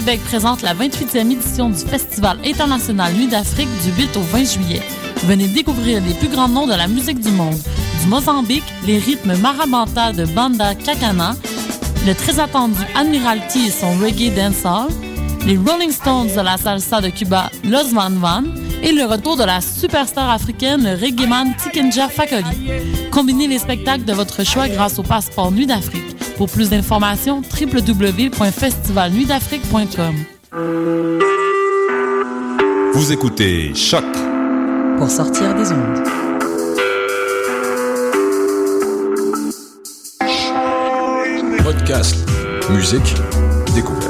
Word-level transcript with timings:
Québec 0.00 0.20
présente 0.24 0.62
la 0.62 0.74
28e 0.74 1.30
édition 1.30 1.68
du 1.68 1.76
Festival 1.76 2.38
international 2.42 3.12
Nuit 3.12 3.26
d'Afrique 3.26 3.68
du 3.84 4.02
8 4.02 4.16
au 4.16 4.22
20 4.22 4.44
juillet. 4.44 4.80
Venez 5.24 5.46
découvrir 5.46 6.02
les 6.02 6.14
plus 6.14 6.28
grands 6.28 6.48
noms 6.48 6.66
de 6.66 6.72
la 6.72 6.88
musique 6.88 7.20
du 7.20 7.30
monde. 7.30 7.58
Du 8.00 8.08
Mozambique, 8.08 8.64
les 8.86 8.96
rythmes 8.96 9.36
marabanta 9.36 10.12
de 10.12 10.24
Banda 10.24 10.74
Kakana, 10.74 11.36
le 12.06 12.14
très 12.14 12.40
attendu 12.40 12.80
Admiralty 12.94 13.66
et 13.66 13.70
son 13.70 13.90
reggae 13.98 14.34
dancehall, 14.34 14.88
les 15.44 15.58
Rolling 15.58 15.92
Stones 15.92 16.34
de 16.34 16.40
la 16.40 16.56
salsa 16.56 17.02
de 17.02 17.10
Cuba, 17.10 17.50
Los 17.62 17.92
Van 17.92 18.08
Van, 18.08 18.44
et 18.82 18.92
le 18.92 19.04
retour 19.04 19.36
de 19.36 19.44
la 19.44 19.60
superstar 19.60 20.30
africaine, 20.30 20.82
le 20.82 20.94
reggaeman 20.94 21.54
Tikenja 21.62 22.08
Fakoli. 22.08 22.70
Combinez 23.10 23.48
les 23.48 23.58
spectacles 23.58 24.06
de 24.06 24.14
votre 24.14 24.46
choix 24.46 24.66
grâce 24.66 24.98
au 24.98 25.02
passeport 25.02 25.52
Nuit 25.52 25.66
d'Afrique. 25.66 26.09
Pour 26.40 26.48
plus 26.48 26.70
d'informations, 26.70 27.42
www.festivalnuitdafrique.com. 27.42 30.14
Vous 32.94 33.12
écoutez 33.12 33.74
Choc 33.74 34.06
pour 34.96 35.10
sortir 35.10 35.54
des 35.54 35.70
ondes. 35.70 36.02
Podcast, 41.62 42.16
musique, 42.70 43.14
découverte. 43.74 44.09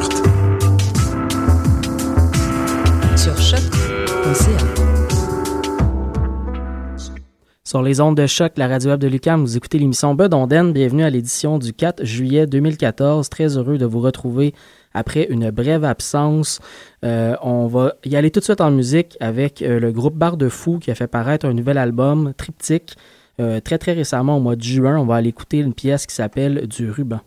Sur 7.71 7.83
les 7.85 8.01
ondes 8.01 8.17
de 8.17 8.27
choc, 8.27 8.55
la 8.57 8.67
radio 8.67 8.91
web 8.91 8.99
de 8.99 9.07
Lucam, 9.07 9.43
vous 9.43 9.57
écoutez 9.57 9.79
l'émission 9.79 10.17
Bedonden. 10.17 10.73
Bienvenue 10.73 11.05
à 11.05 11.11
l'édition 11.11 11.57
du 11.57 11.73
4 11.73 12.05
juillet 12.05 12.45
2014. 12.49 13.29
Très 13.29 13.57
heureux 13.57 13.79
de 13.79 13.87
vous 13.87 14.01
retrouver 14.01 14.55
après 14.93 15.29
une 15.31 15.53
brève 15.53 15.85
absence. 15.85 16.59
Euh, 17.05 17.37
on 17.43 17.69
va 17.69 17.95
y 18.05 18.17
aller 18.17 18.33
tout 18.33 18.41
de 18.41 18.45
suite 18.45 18.61
en 18.61 18.73
musique 18.73 19.17
avec 19.21 19.63
euh, 19.63 19.79
le 19.79 19.93
groupe 19.93 20.17
Bar 20.17 20.37
de 20.37 20.49
Fou 20.49 20.81
qui 20.81 20.91
a 20.91 20.97
fait 20.97 21.07
paraître 21.07 21.47
un 21.47 21.55
nouvel 21.55 21.79
album, 21.79 22.33
Triptyque, 22.37 22.97
euh, 23.39 23.61
très 23.61 23.79
très 23.79 23.93
récemment 23.93 24.39
au 24.39 24.41
mois 24.41 24.57
de 24.57 24.63
juin. 24.63 24.99
On 24.99 25.07
va 25.07 25.15
aller 25.15 25.29
écouter 25.29 25.59
une 25.59 25.73
pièce 25.73 26.07
qui 26.07 26.15
s'appelle 26.17 26.67
Du 26.67 26.91
ruban. 26.91 27.21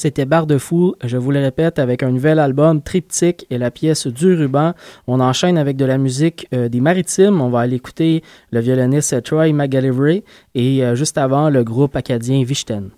C'était 0.00 0.24
Barre 0.24 0.46
de 0.46 0.56
Fou, 0.56 0.94
je 1.04 1.18
vous 1.18 1.30
le 1.30 1.40
répète, 1.40 1.78
avec 1.78 2.02
un 2.02 2.10
nouvel 2.10 2.38
album 2.38 2.80
Triptyque 2.80 3.44
et 3.50 3.58
la 3.58 3.70
pièce 3.70 4.06
Du 4.06 4.32
ruban. 4.32 4.72
On 5.06 5.20
enchaîne 5.20 5.58
avec 5.58 5.76
de 5.76 5.84
la 5.84 5.98
musique 5.98 6.48
euh, 6.54 6.70
des 6.70 6.80
maritimes. 6.80 7.42
On 7.42 7.50
va 7.50 7.60
aller 7.60 7.76
écouter 7.76 8.22
le 8.50 8.60
violoniste 8.60 9.22
Troy 9.22 9.52
McGallivray 9.52 10.24
et 10.54 10.82
euh, 10.82 10.94
juste 10.94 11.18
avant 11.18 11.50
le 11.50 11.64
groupe 11.64 11.96
acadien 11.96 12.42
Vichten. 12.44 12.88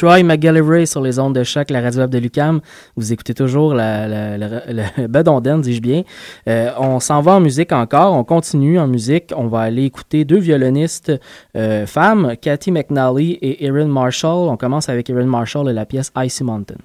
Troy 0.00 0.22
McGallivray 0.22 0.86
sur 0.86 1.02
les 1.02 1.18
ondes 1.18 1.34
de 1.34 1.44
choc, 1.44 1.68
la 1.68 1.82
radio 1.82 2.00
web 2.00 2.08
de 2.08 2.16
Lucam. 2.16 2.62
Vous 2.96 3.12
écoutez 3.12 3.34
toujours 3.34 3.74
la, 3.74 4.08
la, 4.08 4.38
la, 4.38 5.08
Bedonden, 5.08 5.60
dis-je 5.60 5.82
bien. 5.82 6.04
Euh, 6.48 6.70
on 6.78 7.00
s'en 7.00 7.20
va 7.20 7.32
en 7.32 7.40
musique 7.40 7.70
encore. 7.70 8.14
On 8.14 8.24
continue 8.24 8.78
en 8.78 8.86
musique. 8.86 9.30
On 9.36 9.46
va 9.46 9.60
aller 9.60 9.84
écouter 9.84 10.24
deux 10.24 10.38
violonistes 10.38 11.12
euh, 11.54 11.84
femmes, 11.84 12.34
Cathy 12.40 12.72
McNally 12.72 13.32
et 13.42 13.66
Erin 13.66 13.88
Marshall. 13.88 14.48
On 14.48 14.56
commence 14.56 14.88
avec 14.88 15.10
Erin 15.10 15.26
Marshall 15.26 15.68
et 15.68 15.74
la 15.74 15.84
pièce 15.84 16.10
Icy 16.16 16.44
Mountain. 16.44 16.78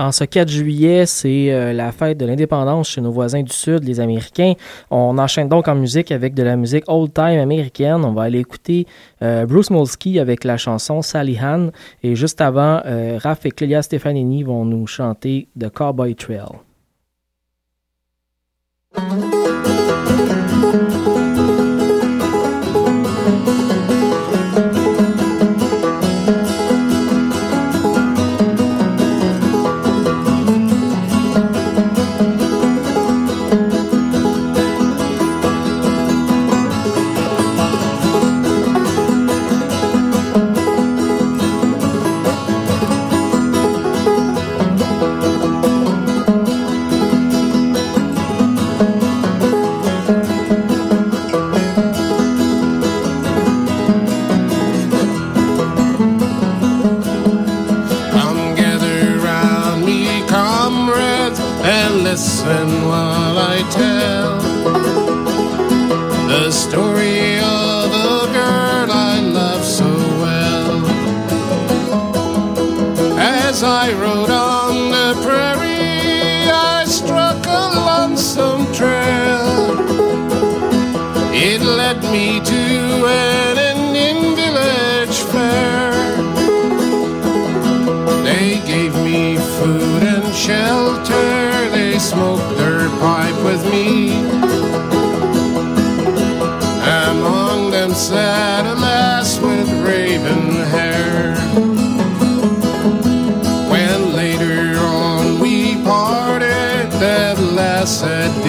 En 0.00 0.12
ce 0.12 0.22
4 0.22 0.48
juillet, 0.48 1.06
c'est 1.06 1.52
euh, 1.52 1.72
la 1.72 1.90
fête 1.90 2.18
de 2.18 2.24
l'indépendance 2.24 2.90
chez 2.90 3.00
nos 3.00 3.10
voisins 3.10 3.42
du 3.42 3.52
Sud, 3.52 3.82
les 3.82 3.98
Américains. 3.98 4.52
On 4.92 5.18
enchaîne 5.18 5.48
donc 5.48 5.66
en 5.66 5.74
musique 5.74 6.12
avec 6.12 6.34
de 6.34 6.44
la 6.44 6.54
musique 6.54 6.84
old-time 6.86 7.40
américaine. 7.40 8.04
On 8.04 8.12
va 8.12 8.22
aller 8.22 8.38
écouter 8.38 8.86
euh, 9.22 9.44
Bruce 9.44 9.70
Molsky 9.70 10.20
avec 10.20 10.44
la 10.44 10.56
chanson 10.56 11.02
Sally 11.02 11.36
Han. 11.42 11.70
Et 12.04 12.14
juste 12.14 12.40
avant, 12.40 12.80
euh, 12.86 13.18
Raph 13.20 13.44
et 13.46 13.50
Clélia 13.50 13.82
Stefanini 13.82 14.44
vont 14.44 14.64
nous 14.64 14.86
chanter 14.86 15.48
The 15.58 15.68
Cowboy 15.68 16.14
Trail. 16.14 16.46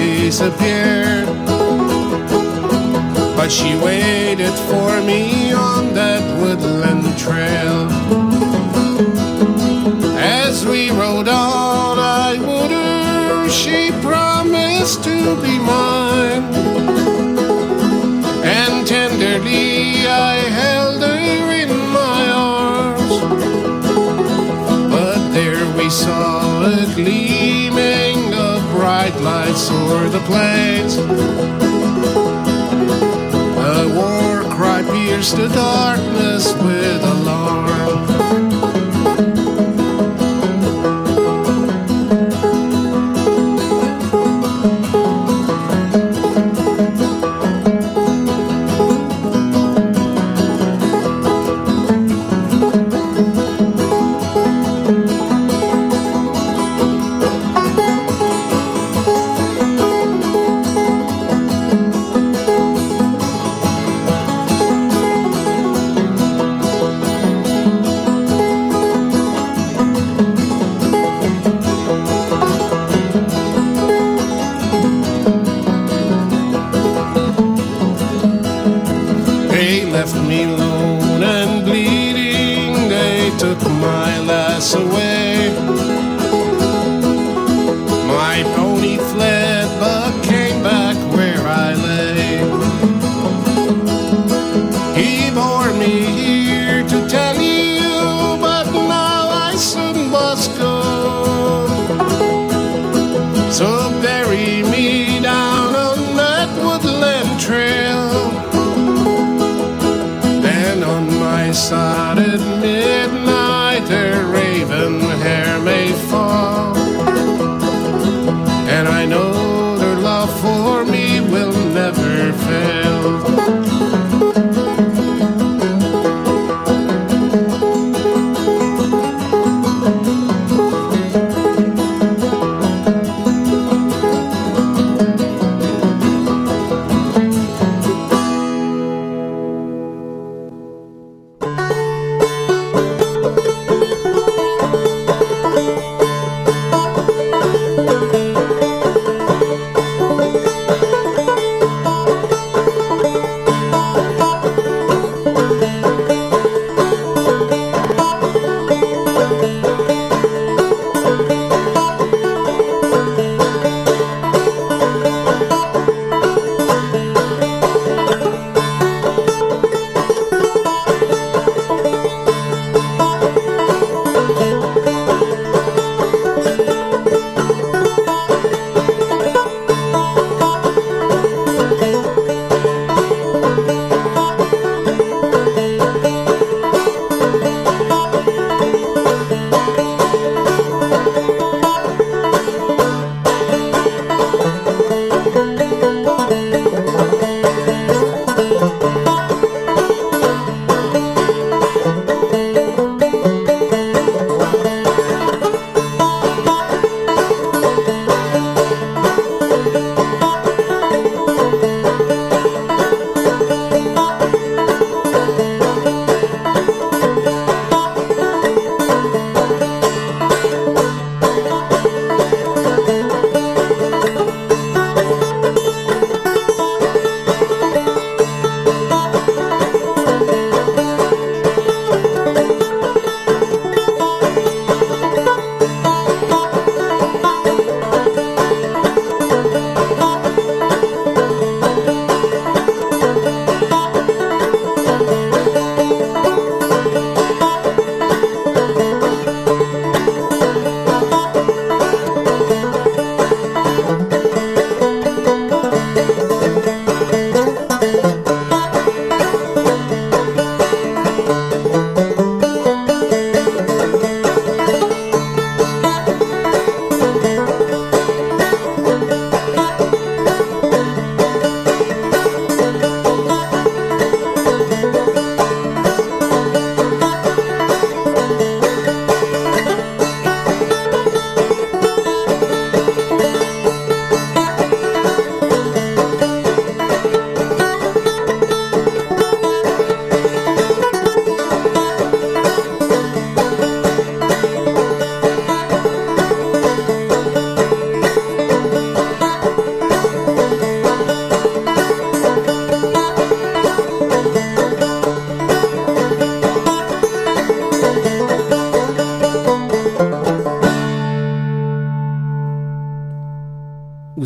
Disappeared. 0.09 1.27
But 3.37 3.49
she 3.49 3.75
waited 3.77 4.55
for 4.69 5.01
me 5.01 5.53
on 5.53 5.93
that 5.93 6.23
woodland 6.39 7.05
trail. 7.17 7.79
As 10.17 10.65
we 10.65 10.89
rode 10.89 11.27
on, 11.27 11.99
I 11.99 12.31
would 12.47 12.71
her, 12.71 13.49
she 13.49 13.91
promised 14.01 15.03
to 15.03 15.17
be 15.43 15.55
mine. 15.73 16.43
And 18.59 18.87
tenderly 18.87 20.07
I 20.07 20.35
held 20.61 21.01
her 21.03 21.51
in 21.61 21.69
my 21.99 22.23
arms. 22.55 23.15
But 24.95 25.21
there 25.37 25.65
we 25.77 25.89
saw 25.89 26.63
a 26.65 26.85
gleaming 26.95 27.28
of 27.28 27.28
lights 29.17 29.69
o'er 29.71 30.09
the 30.09 30.19
plains. 30.19 30.97
A 33.77 33.87
war 33.95 34.43
cry 34.55 34.81
pierced 34.83 35.37
the 35.37 35.47
darkness 35.49 36.53
with 36.53 37.03
alarm. 37.03 38.18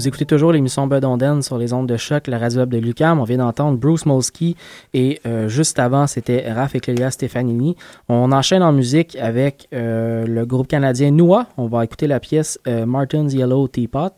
Vous 0.04 0.10
écoutez 0.10 0.26
toujours 0.26 0.52
l'émission 0.52 0.86
Bud 0.86 1.06
Onden 1.06 1.42
sur 1.42 1.58
les 1.58 1.72
ondes 1.72 1.88
de 1.88 1.96
choc, 1.96 2.28
la 2.28 2.38
radio 2.38 2.60
web 2.60 2.70
de 2.72 2.78
Lucam. 2.78 3.22
On 3.22 3.24
vient 3.24 3.38
d'entendre 3.38 3.78
Bruce 3.78 4.06
Molsky 4.06 4.58
et 4.94 5.22
euh, 5.26 5.48
juste 5.48 5.80
avant, 5.80 6.08
c'était 6.08 6.52
Raph 6.52 6.76
et 6.76 6.82
Clélia 6.82 7.10
Stefanini. 7.10 7.78
On 8.10 8.34
enchaîne 8.34 8.63
en 8.63 8.74
musique 8.74 9.16
avec 9.16 9.70
euh, 9.72 10.28
le 10.28 10.46
groupe 10.46 10.68
canadien 10.68 11.12
Noua. 11.12 11.48
On 11.56 11.68
va 11.68 11.86
écouter 11.86 12.08
la 12.08 12.20
pièce 12.20 12.60
euh, 12.68 12.86
Martin's 12.86 13.34
Yellow 13.34 13.70
Teapot. 13.70 14.12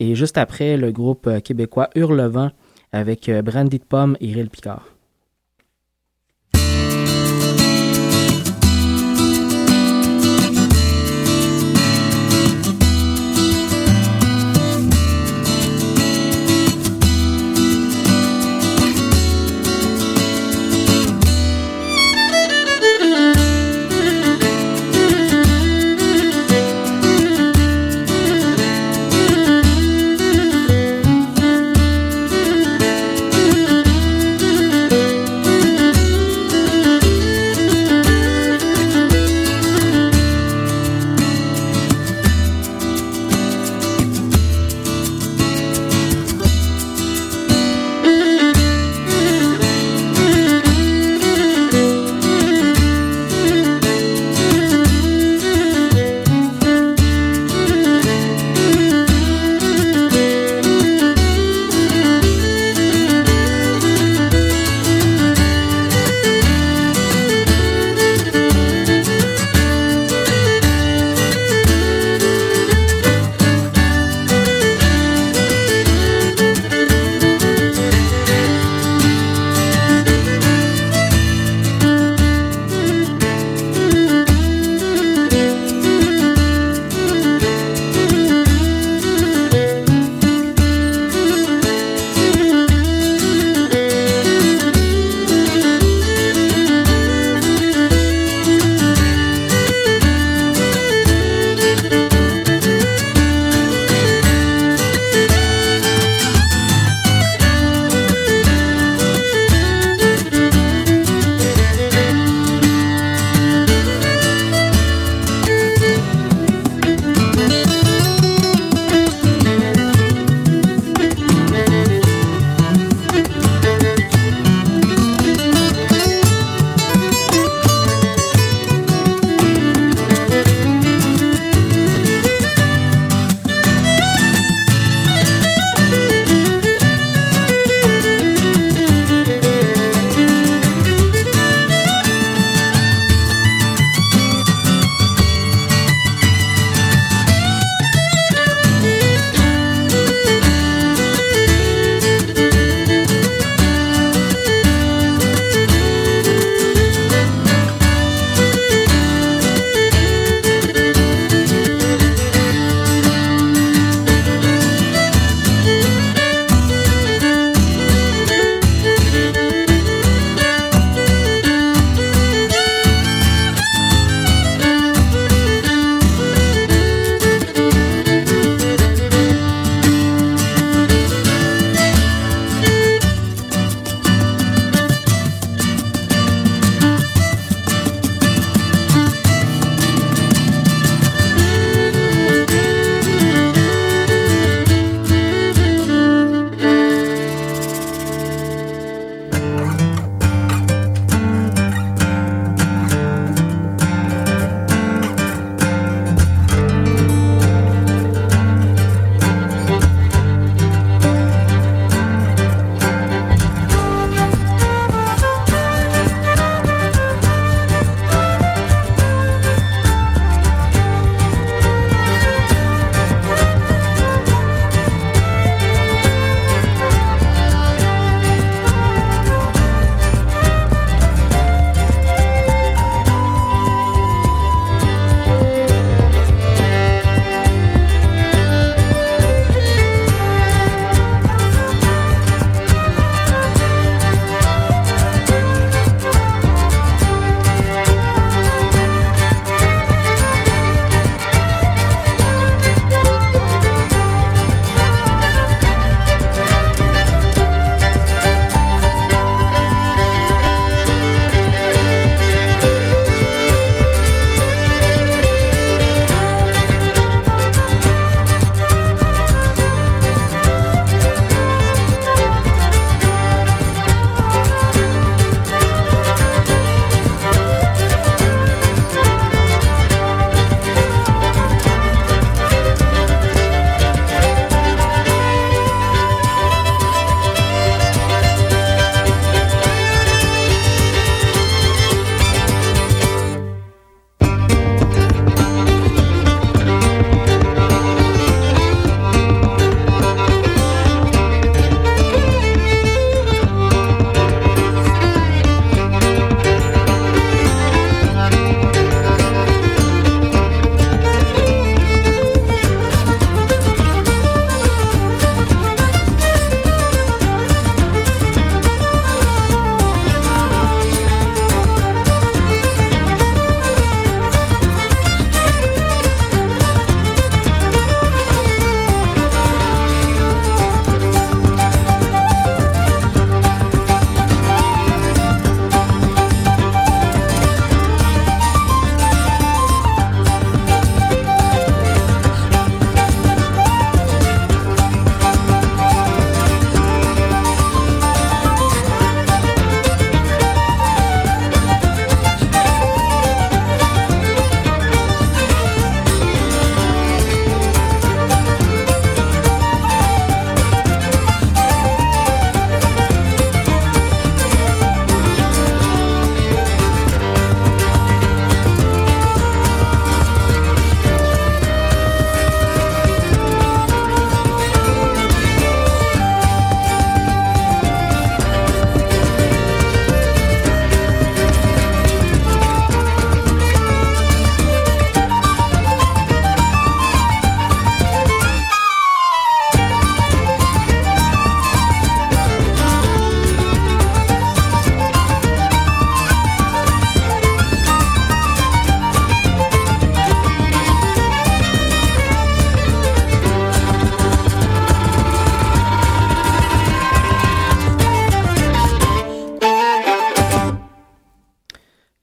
Et 0.00 0.16
juste 0.16 0.38
après, 0.38 0.76
le 0.76 0.90
groupe 0.90 1.30
québécois 1.44 1.88
Hurlevent 1.94 2.50
avec 2.90 3.30
Brandy 3.30 3.78
de 3.78 3.84
Pomme 3.84 4.16
et 4.20 4.32
Ril 4.32 4.50
Picard. 4.50 4.87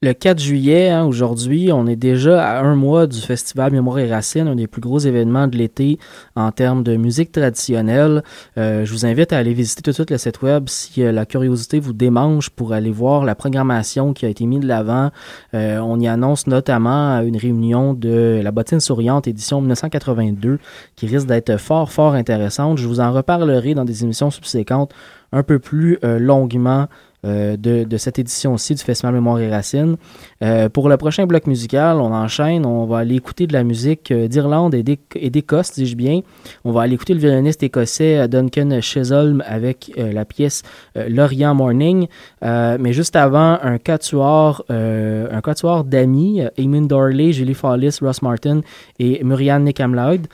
Le 0.06 0.14
4 0.14 0.38
juillet, 0.38 0.88
hein, 0.88 1.04
aujourd'hui, 1.04 1.72
on 1.72 1.88
est 1.88 1.96
déjà 1.96 2.46
à 2.46 2.62
un 2.62 2.76
mois 2.76 3.08
du 3.08 3.20
Festival 3.20 3.72
Mémoire 3.72 3.98
et 3.98 4.08
Racines, 4.08 4.46
un 4.46 4.54
des 4.54 4.68
plus 4.68 4.80
gros 4.80 5.00
événements 5.00 5.48
de 5.48 5.56
l'été 5.56 5.98
en 6.36 6.52
termes 6.52 6.84
de 6.84 6.94
musique 6.94 7.32
traditionnelle. 7.32 8.22
Euh, 8.56 8.84
je 8.84 8.92
vous 8.92 9.04
invite 9.04 9.32
à 9.32 9.38
aller 9.38 9.52
visiter 9.52 9.82
tout 9.82 9.90
de 9.90 9.94
suite 9.96 10.12
le 10.12 10.18
site 10.18 10.42
web 10.42 10.68
si 10.68 11.02
euh, 11.02 11.10
la 11.10 11.26
curiosité 11.26 11.80
vous 11.80 11.92
démange 11.92 12.50
pour 12.50 12.72
aller 12.72 12.92
voir 12.92 13.24
la 13.24 13.34
programmation 13.34 14.12
qui 14.12 14.26
a 14.26 14.28
été 14.28 14.46
mise 14.46 14.60
de 14.60 14.68
l'avant. 14.68 15.10
Euh, 15.54 15.78
on 15.78 15.98
y 15.98 16.06
annonce 16.06 16.46
notamment 16.46 17.20
une 17.22 17.36
réunion 17.36 17.92
de 17.92 18.40
la 18.44 18.52
bottine 18.52 18.78
souriante 18.78 19.26
édition 19.26 19.60
1982 19.60 20.60
qui 20.94 21.08
risque 21.08 21.26
d'être 21.26 21.56
fort, 21.56 21.90
fort 21.90 22.14
intéressante. 22.14 22.78
Je 22.78 22.86
vous 22.86 23.00
en 23.00 23.12
reparlerai 23.12 23.74
dans 23.74 23.84
des 23.84 24.04
émissions 24.04 24.30
subséquentes 24.30 24.94
un 25.32 25.42
peu 25.42 25.58
plus 25.58 25.98
longuement 26.02 26.86
euh, 27.24 27.56
de, 27.56 27.96
cette 27.96 28.18
édition-ci 28.18 28.74
du 28.74 28.82
Festival 28.82 29.14
Mémoire 29.14 29.38
et 29.40 29.50
Racines. 29.50 29.96
Euh, 30.42 30.68
pour 30.68 30.88
le 30.88 30.96
prochain 30.96 31.26
bloc 31.26 31.46
musical, 31.46 31.96
on 31.96 32.12
enchaîne, 32.12 32.66
on 32.66 32.84
va 32.84 32.98
aller 32.98 33.16
écouter 33.16 33.46
de 33.46 33.52
la 33.52 33.64
musique 33.64 34.10
euh, 34.10 34.28
d'Irlande 34.28 34.74
et 34.74 34.82
d'Écosse, 35.30 35.72
dis-je 35.72 35.96
bien. 35.96 36.20
On 36.64 36.72
va 36.72 36.82
aller 36.82 36.94
écouter 36.94 37.14
le 37.14 37.20
violoniste 37.20 37.62
écossais 37.62 38.28
Duncan 38.28 38.80
Chisholm 38.80 39.42
avec 39.46 39.92
la 39.96 40.24
pièce 40.24 40.62
Lorient 40.94 41.54
Morning. 41.54 42.06
mais 42.42 42.92
juste 42.92 43.16
avant, 43.16 43.58
un 43.62 43.78
quatuor, 43.78 44.64
un 44.68 45.82
d'amis, 45.84 46.42
Eamon 46.58 46.82
Dorley, 46.82 47.32
Julie 47.32 47.54
Fallis, 47.54 47.98
Ross 48.00 48.22
Martin 48.22 48.60
et 48.98 49.22
Murianne 49.24 49.64
Nickamloud, 49.64 50.26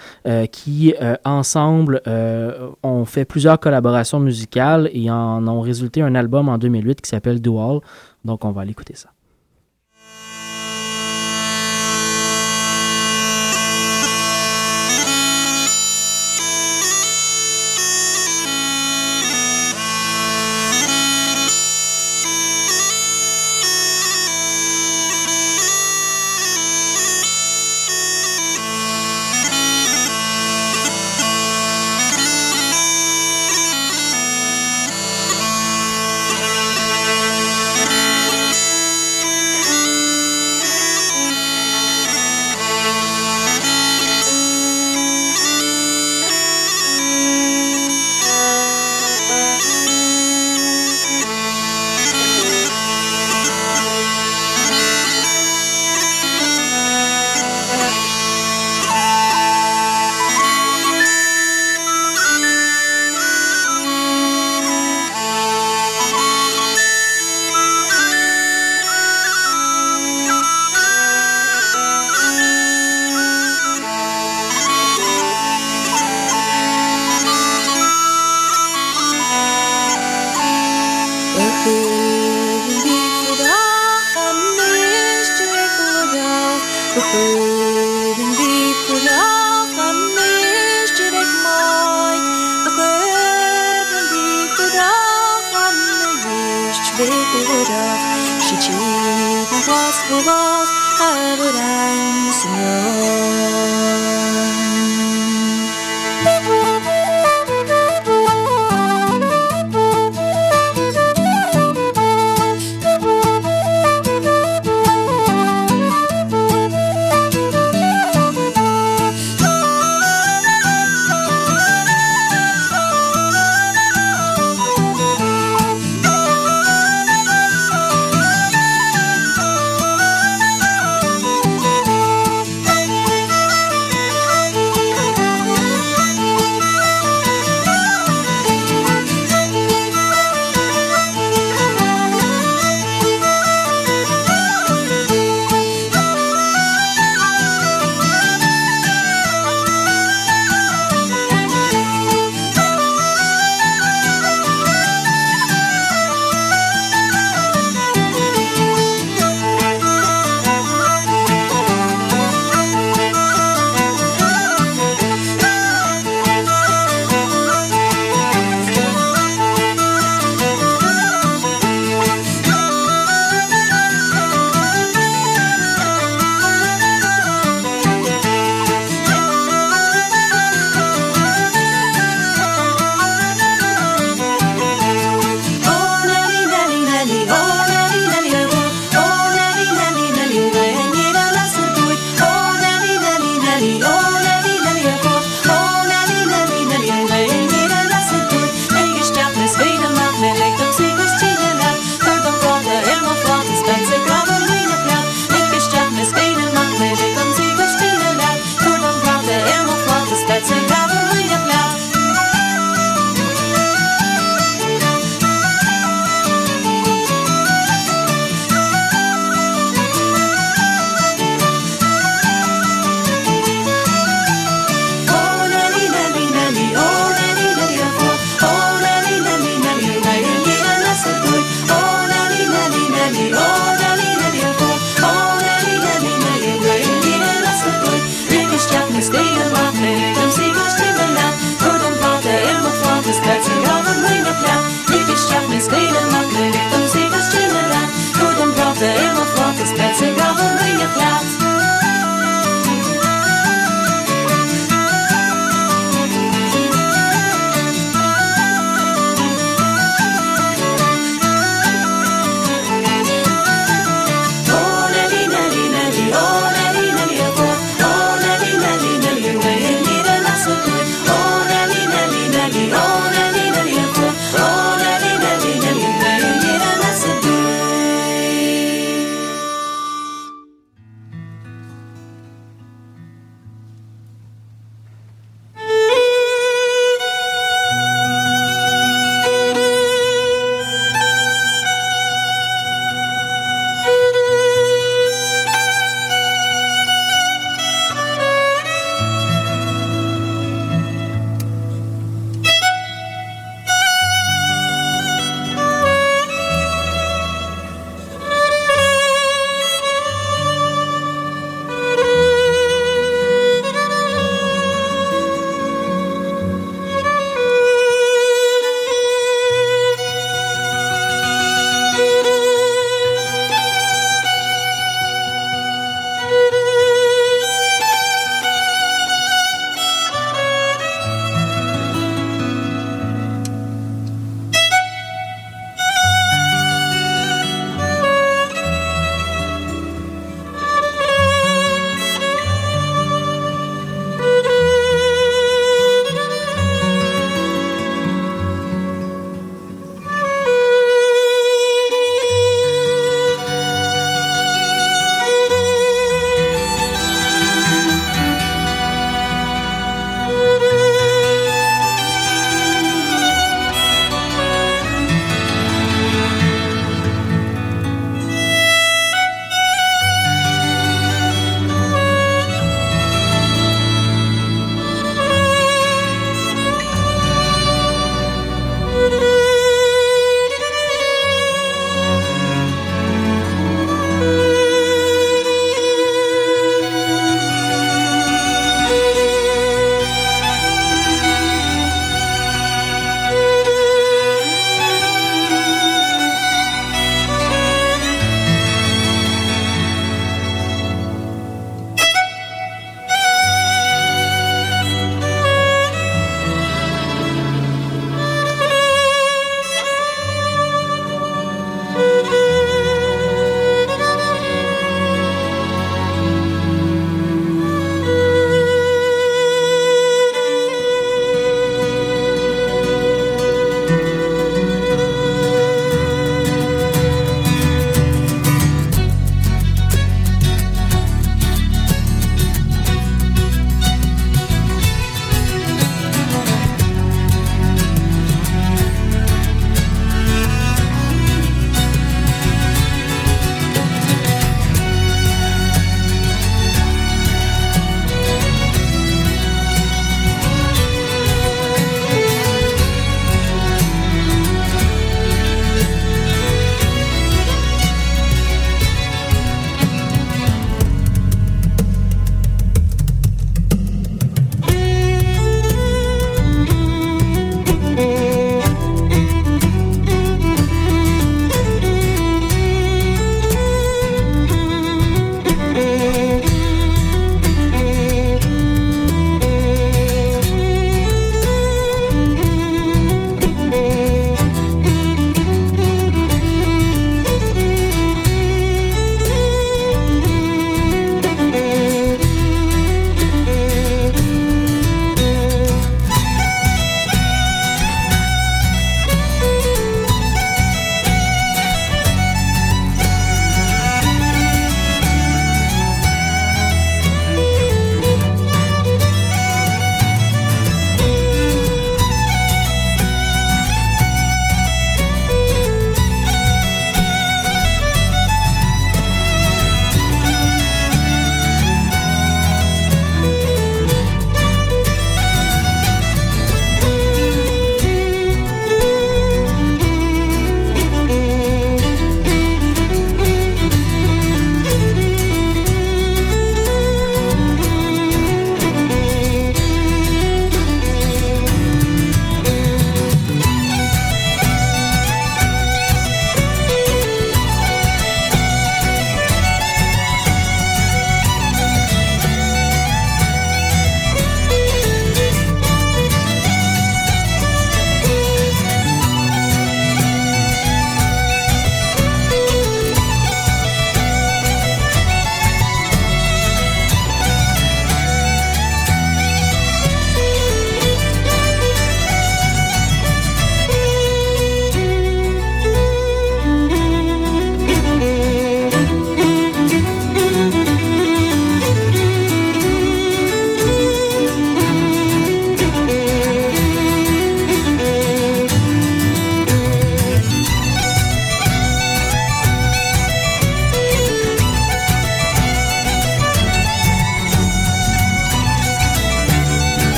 qui 0.51 0.95
ensemble 1.25 2.03
ont 2.83 3.05
fait 3.05 3.25
plusieurs 3.25 3.61
collaborations 3.61 4.21
musicales 4.21 4.91
et 4.93 5.11
en 5.11 5.47
ont 5.47 5.61
résulté 5.61 6.03
un 6.03 6.15
album 6.15 6.49
en 6.49 6.59
2000 6.59 6.95
qui 6.97 7.09
s'appelle 7.09 7.41
Dual. 7.41 7.81
Donc, 8.25 8.45
on 8.45 8.51
va 8.51 8.63
aller 8.63 8.71
écouter 8.71 8.95
ça. 8.95 9.11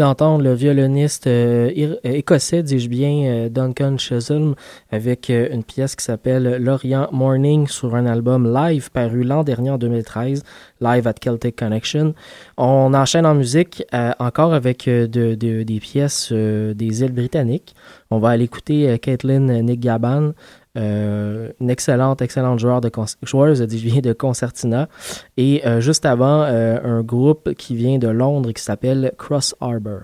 D'entendre 0.00 0.42
le 0.42 0.54
violoniste 0.54 1.26
euh, 1.26 1.70
euh, 1.78 1.94
écossais, 2.04 2.62
dis-je 2.62 2.88
bien, 2.88 3.10
euh, 3.26 3.48
Duncan 3.50 3.98
Chisholm, 3.98 4.54
avec 4.90 5.28
une 5.28 5.62
pièce 5.62 5.94
qui 5.94 6.02
s'appelle 6.04 6.56
L'Orient 6.58 7.08
Morning 7.12 7.68
sur 7.68 7.94
un 7.94 8.06
album 8.06 8.50
live 8.52 8.90
paru 8.90 9.22
l'an 9.24 9.44
dernier 9.44 9.70
en 9.70 9.76
2013, 9.78 10.42
Live 10.80 11.06
at 11.06 11.14
Celtic 11.22 11.54
Connection. 11.56 12.14
On 12.56 12.94
enchaîne 12.94 13.26
en 13.26 13.34
musique 13.34 13.84
encore 14.18 14.54
avec 14.54 14.86
de- 14.86 15.06
de- 15.34 15.62
des 15.62 15.80
pièces 15.80 16.32
des 16.32 17.02
îles 17.02 17.12
britanniques. 17.12 17.74
On 18.10 18.18
va 18.18 18.30
aller 18.30 18.44
écouter 18.44 18.98
Caitlin 18.98 19.60
Nick 19.62 19.80
Gaban, 19.80 20.32
euh, 20.76 21.50
une 21.60 21.70
excellente, 21.70 22.22
excellente 22.22 22.58
joueur 22.58 22.80
de 22.80 22.90
joueuse 23.22 23.60
de 23.60 24.12
concertina. 24.12 24.88
Et 25.36 25.66
euh, 25.66 25.80
juste 25.80 26.06
avant, 26.06 26.42
euh, 26.42 26.78
un 26.82 27.02
groupe 27.02 27.54
qui 27.54 27.74
vient 27.74 27.98
de 27.98 28.08
Londres 28.08 28.52
qui 28.52 28.62
s'appelle 28.62 29.12
Cross 29.18 29.54
Harbor. 29.60 30.00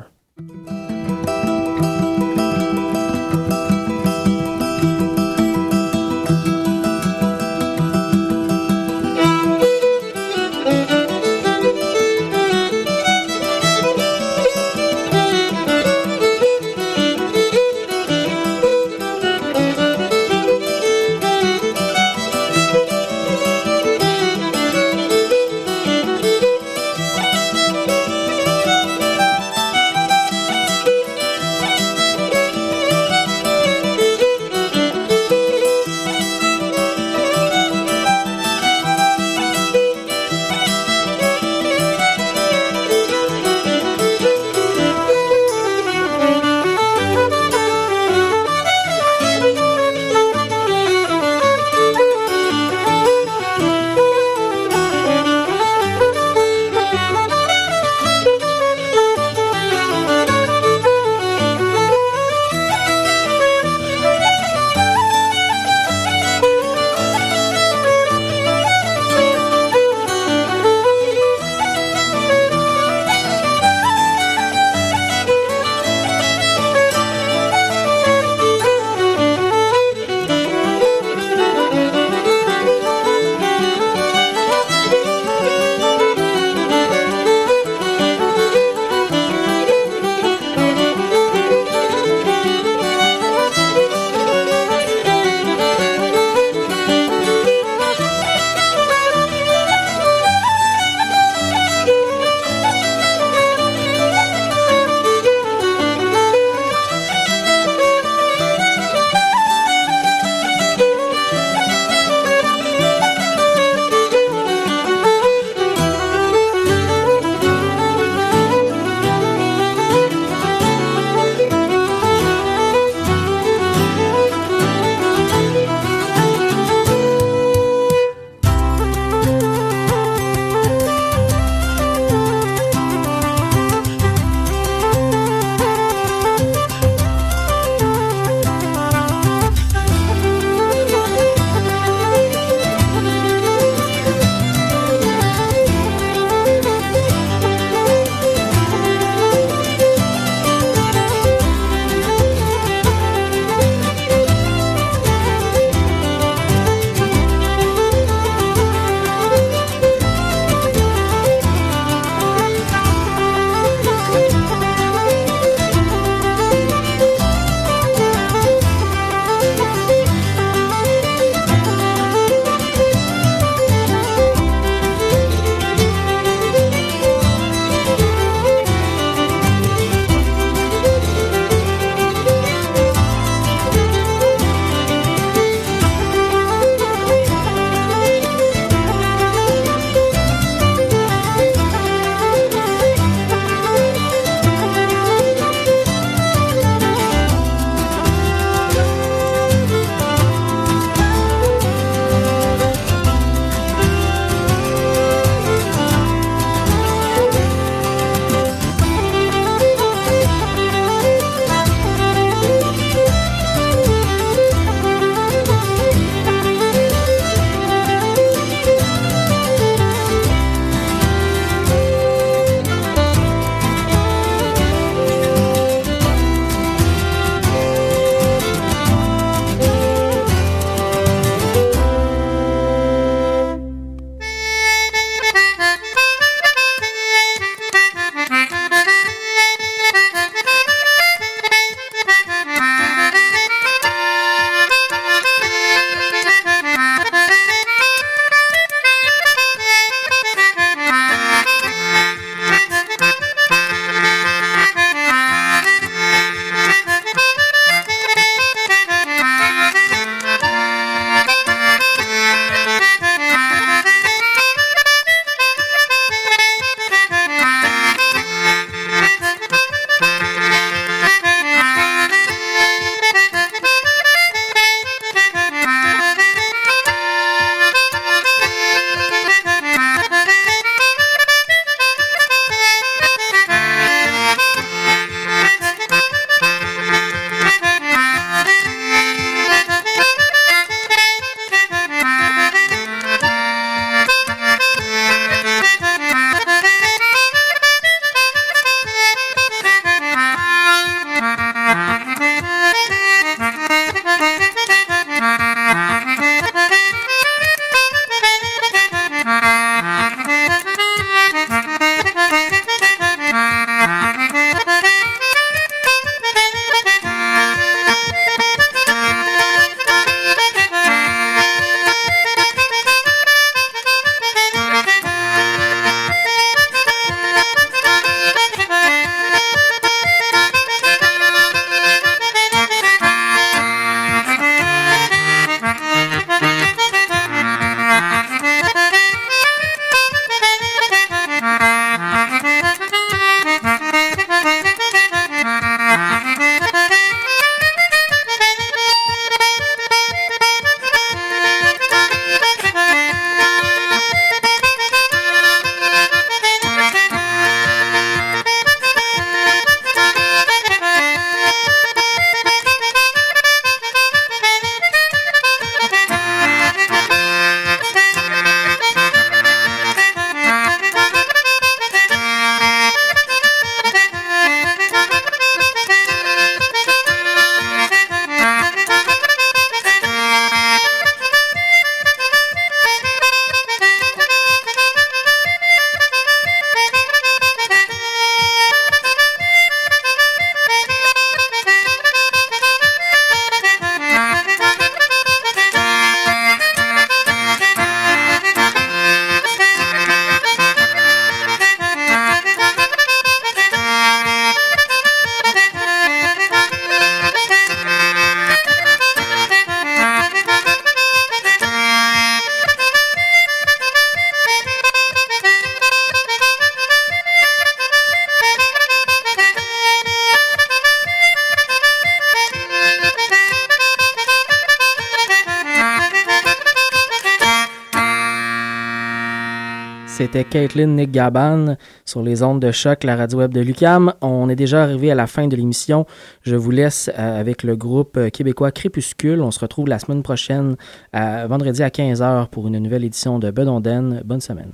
C'était 430.26 430.42
Caitlin 430.42 430.88
Nick 430.88 431.12
Gaban 431.12 431.76
sur 432.04 432.20
les 432.20 432.42
ondes 432.42 432.58
de 432.58 432.72
choc, 432.72 433.04
la 433.04 433.14
radio 433.14 433.38
web 433.38 433.54
de 433.54 433.60
Lucam. 433.60 434.12
On 434.20 434.48
est 434.48 434.56
déjà 434.56 434.82
arrivé 434.82 435.08
à 435.12 435.14
la 435.14 435.28
fin 435.28 435.46
de 435.46 435.54
l'émission. 435.54 436.04
Je 436.42 436.56
vous 436.56 436.72
laisse 436.72 437.08
euh, 437.16 437.38
avec 437.38 437.62
le 437.62 437.76
groupe 437.76 438.16
euh, 438.16 438.28
québécois 438.28 438.72
Crépuscule. 438.72 439.40
On 439.40 439.52
se 439.52 439.60
retrouve 439.60 439.86
la 439.86 440.00
semaine 440.00 440.24
prochaine, 440.24 440.74
à, 441.12 441.46
vendredi 441.46 441.80
à 441.80 441.90
15h 441.90 442.48
pour 442.48 442.66
une 442.66 442.80
nouvelle 442.80 443.04
édition 443.04 443.38
de 443.38 443.52
Bedonden. 443.52 444.22
Bonne 444.24 444.40
semaine. 444.40 444.72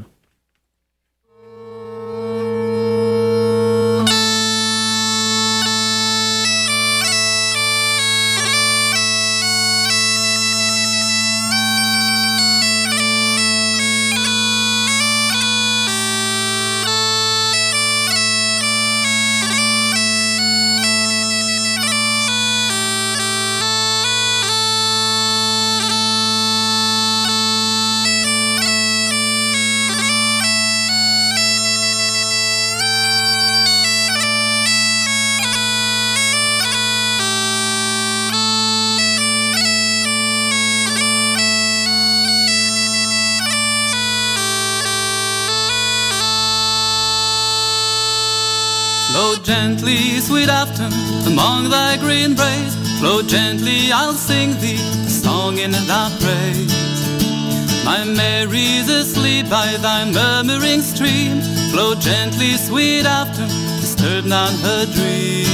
Gently, 49.82 50.20
sweet 50.20 50.48
Afton, 50.48 50.92
among 51.26 51.68
thy 51.68 51.96
green 51.96 52.34
braes. 52.34 52.74
Flow 53.00 53.20
gently, 53.22 53.90
I'll 53.92 54.12
sing 54.12 54.50
thee 54.60 54.76
a 54.76 55.10
song 55.10 55.58
in 55.58 55.72
thy 55.72 56.08
praise. 56.20 57.84
My 57.84 58.04
Mary's 58.04 58.88
asleep 58.88 59.50
by 59.50 59.76
thy 59.78 60.04
murmuring 60.10 60.82
stream. 60.82 61.40
Flow 61.72 61.94
gently, 61.96 62.52
sweet 62.56 63.06
Afton, 63.06 63.48
disturb 63.80 64.24
not 64.24 64.52
her 64.62 64.86
dream. 64.86 65.46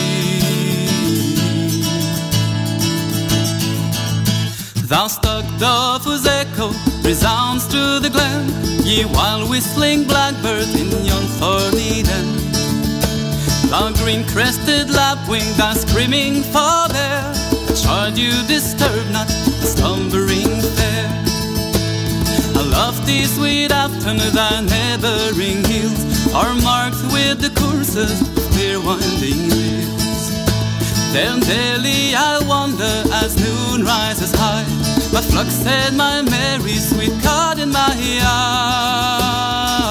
Thou 4.88 5.06
stuck 5.06 5.44
dove 5.58 6.04
whose 6.04 6.26
echo 6.26 6.68
resounds 7.02 7.64
through 7.66 8.00
the 8.00 8.10
glen, 8.10 8.48
ye 8.84 9.06
wild 9.06 9.48
whistling 9.48 10.04
blackbird 10.04 10.68
in 10.76 10.90
yon 11.04 11.24
thorny 11.38 12.02
den. 12.02 12.47
The 13.70 13.92
green 14.02 14.24
crested 14.26 14.90
lapwing 14.90 15.44
that's 15.58 15.82
screaming 15.82 16.42
for 16.42 16.88
there. 16.88 17.34
Shard 17.76 18.16
you 18.16 18.32
disturb 18.46 19.04
not 19.12 19.28
the 19.28 19.66
slumbering 19.66 20.60
fair. 20.76 21.08
Love 22.72 23.04
thee, 23.06 23.24
sweet 23.26 23.70
Afton, 23.70 24.16
thy 24.32 24.60
neighboring 24.62 25.62
hills 25.64 26.32
are 26.34 26.54
marked 26.62 27.02
with 27.12 27.40
the 27.40 27.52
courses 27.60 28.20
of 28.22 28.50
clear 28.52 28.80
winding 28.80 29.50
rills. 29.50 30.30
Then 31.12 31.40
daily 31.40 32.14
I 32.14 32.40
wander 32.48 33.02
as 33.22 33.36
noon 33.36 33.84
rises 33.84 34.32
high. 34.34 34.64
But 35.12 35.24
flux 35.24 35.52
said 35.52 35.94
my 35.94 36.22
Mary, 36.22 36.76
sweet 36.76 37.12
caught 37.22 37.58
in 37.58 37.70
my 37.70 37.94
eye. 38.22 39.87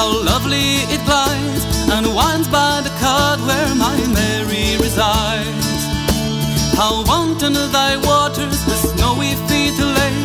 How 0.00 0.24
lovely 0.24 0.80
it 0.94 1.02
glides, 1.04 1.62
and 1.92 2.06
winds 2.16 2.48
by 2.48 2.80
the 2.80 2.92
card 3.04 3.38
where 3.48 3.72
my 3.74 3.98
Mary 4.18 4.68
resides. 4.80 5.80
How 6.80 7.04
wanton 7.04 7.54
are 7.54 7.72
thy 7.80 7.92
waters 8.08 8.60
with 8.64 8.80
snowy 8.92 9.32
feet 9.46 9.74
to 9.76 9.86
lay, 10.00 10.16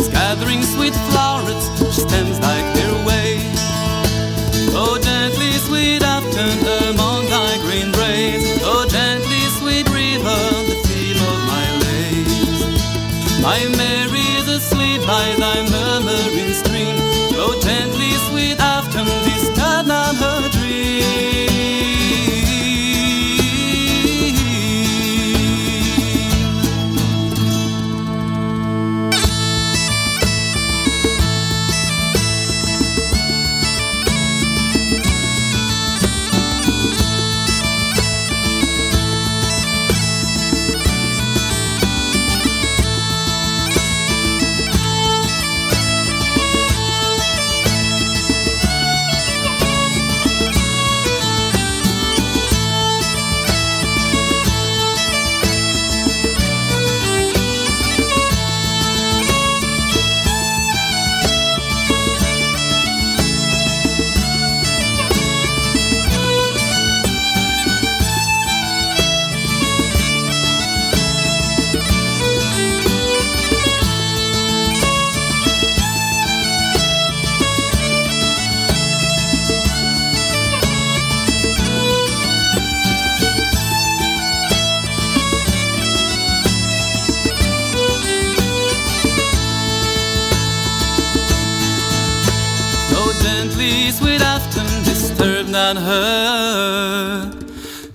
as 0.00 0.08
gathering 0.08 0.62
sweet 0.74 0.96
flowers, 1.10 1.62
she 1.94 2.00
stems 2.08 2.40
thy 2.40 2.58
clear 2.72 2.94
way. 3.06 3.30
Oh, 4.74 4.98
gently, 5.08 5.52
sweet 5.68 6.02
Afton, 6.02 6.58
among 6.90 7.22
thy 7.36 7.52
green 7.64 7.90
braes, 7.94 8.42
oh, 8.70 8.84
gently, 8.90 9.42
sweet 9.60 9.86
river, 10.00 10.40
the 10.70 10.78
theme 10.86 11.20
of 11.30 11.38
my 11.52 11.66
lays. 11.84 12.58
My 13.46 13.60
Mary 13.82 14.26
is 14.40 14.48
asleep 14.58 15.00
by 15.06 15.26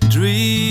dream. 0.08 0.67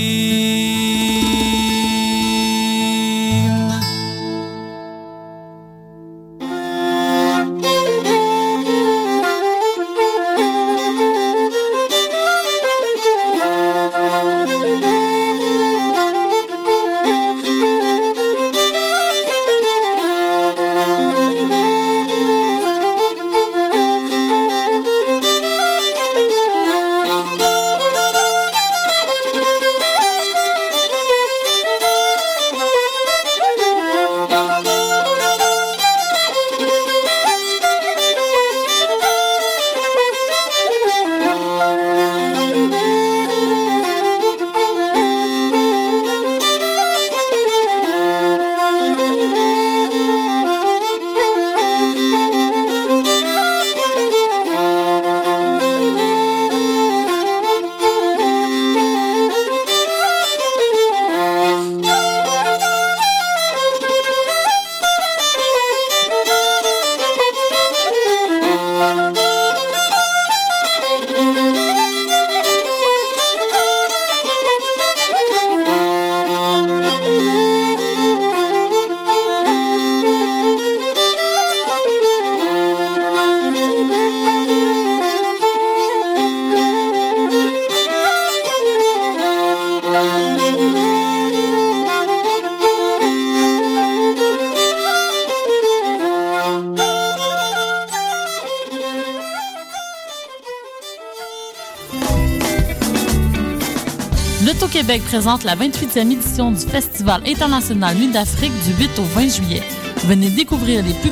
L'Auto-Québec 104.88 105.10
présente 105.10 105.44
la 105.44 105.54
28e 105.54 106.12
édition 106.12 106.50
du 106.50 106.64
Festival 106.64 107.20
international 107.26 107.94
Nuit 107.94 108.10
d'Afrique 108.10 108.52
du 108.64 108.72
8 108.82 108.98
au 108.98 109.02
20 109.02 109.28
juillet. 109.28 109.62
Venez 110.06 110.30
découvrir 110.30 110.82
les 110.82 110.94
plus 110.94 111.06